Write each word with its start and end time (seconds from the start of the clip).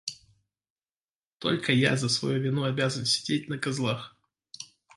Только 1.37 1.71
я 1.73 1.95
за 1.95 2.09
свою 2.09 2.41
вину 2.41 2.63
обязан 2.63 3.05
сидеть 3.05 3.49
на 3.49 3.59
козлах. 3.59 4.17